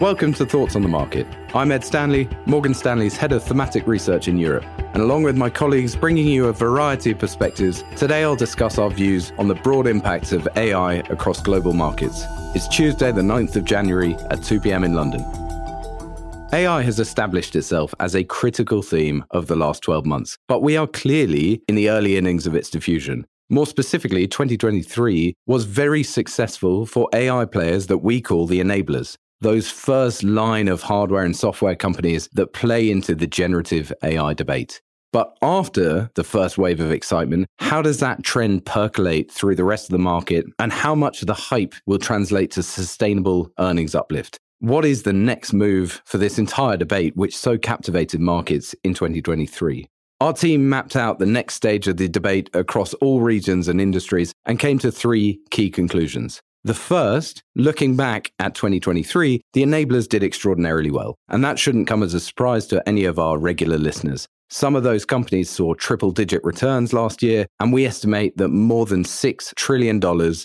[0.00, 1.26] Welcome to Thoughts on the Market.
[1.52, 4.64] I'm Ed Stanley, Morgan Stanley's head of thematic research in Europe.
[4.78, 8.90] And along with my colleagues bringing you a variety of perspectives, today I'll discuss our
[8.90, 12.22] views on the broad impacts of AI across global markets.
[12.54, 14.84] It's Tuesday, the 9th of January at 2 p.m.
[14.84, 15.22] in London.
[16.52, 20.76] AI has established itself as a critical theme of the last 12 months, but we
[20.76, 23.26] are clearly in the early innings of its diffusion.
[23.50, 29.70] More specifically, 2023 was very successful for AI players that we call the enablers those
[29.70, 34.80] first line of hardware and software companies that play into the generative AI debate.
[35.12, 39.86] But after the first wave of excitement, how does that trend percolate through the rest
[39.86, 40.44] of the market?
[40.58, 44.38] And how much of the hype will translate to sustainable earnings uplift?
[44.60, 49.88] What is the next move for this entire debate, which so captivated markets in 2023?
[50.20, 54.32] Our team mapped out the next stage of the debate across all regions and industries
[54.46, 56.40] and came to three key conclusions.
[56.64, 61.14] The first, looking back at 2023, the enablers did extraordinarily well.
[61.28, 64.26] And that shouldn't come as a surprise to any of our regular listeners.
[64.50, 68.86] Some of those companies saw triple digit returns last year, and we estimate that more
[68.86, 70.02] than $6 trillion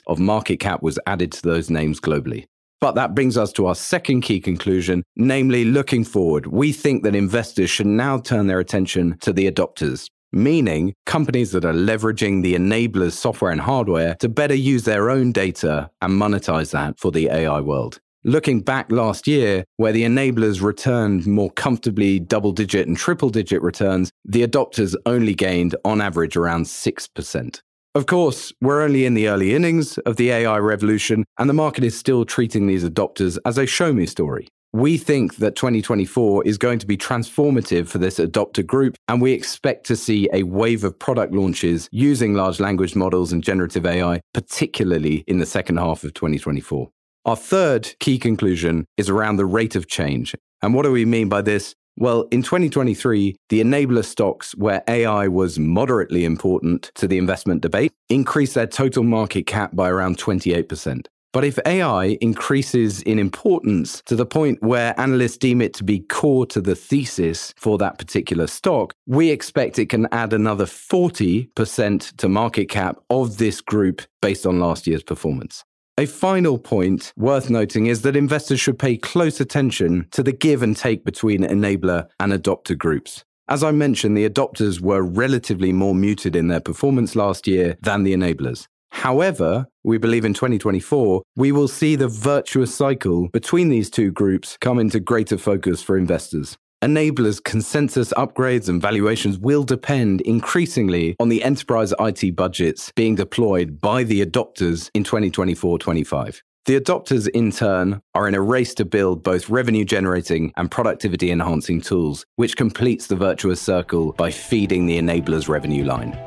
[0.08, 2.46] of market cap was added to those names globally.
[2.80, 6.48] But that brings us to our second key conclusion, namely looking forward.
[6.48, 11.64] We think that investors should now turn their attention to the adopters, meaning companies that
[11.64, 16.72] are leveraging the enablers software and hardware to better use their own data and monetize
[16.72, 18.00] that for the AI world.
[18.25, 23.62] Looking back last year, where the enablers returned more comfortably double digit and triple digit
[23.62, 27.62] returns, the adopters only gained on average around 6%.
[27.95, 31.84] Of course, we're only in the early innings of the AI revolution, and the market
[31.84, 34.47] is still treating these adopters as a show me story.
[34.76, 39.32] We think that 2024 is going to be transformative for this adopter group, and we
[39.32, 44.20] expect to see a wave of product launches using large language models and generative AI,
[44.34, 46.90] particularly in the second half of 2024.
[47.26, 50.34] Our third key conclusion is around the rate of change.
[50.64, 51.76] And what do we mean by this?
[51.96, 57.92] Well, in 2023, the enabler stocks where AI was moderately important to the investment debate
[58.09, 61.06] increased their total market cap by around 28%.
[61.34, 66.02] But if AI increases in importance to the point where analysts deem it to be
[66.02, 72.18] core to the thesis for that particular stock, we expect it can add another 40%
[72.18, 75.64] to market cap of this group based on last year's performance.
[75.98, 80.62] A final point worth noting is that investors should pay close attention to the give
[80.62, 83.24] and take between enabler and adopter groups.
[83.50, 88.04] As I mentioned, the adopters were relatively more muted in their performance last year than
[88.04, 88.68] the enablers.
[89.03, 94.58] However, we believe in 2024, we will see the virtuous cycle between these two groups
[94.62, 96.56] come into greater focus for investors.
[96.81, 103.81] Enablers, consensus upgrades, and valuations will depend increasingly on the enterprise IT budgets being deployed
[103.81, 106.41] by the adopters in 2024 25.
[106.66, 111.30] The adopters, in turn, are in a race to build both revenue generating and productivity
[111.30, 116.18] enhancing tools, which completes the virtuous circle by feeding the enablers' revenue line.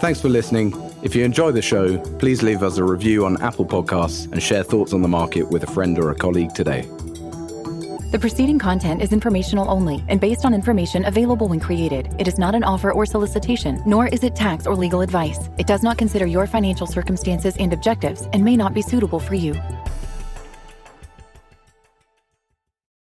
[0.00, 0.89] Thanks for listening.
[1.02, 4.62] If you enjoy the show, please leave us a review on Apple Podcasts and share
[4.62, 6.82] thoughts on the market with a friend or a colleague today.
[8.10, 12.14] The preceding content is informational only and based on information available when created.
[12.18, 15.48] It is not an offer or solicitation, nor is it tax or legal advice.
[15.56, 19.36] It does not consider your financial circumstances and objectives and may not be suitable for
[19.36, 19.54] you.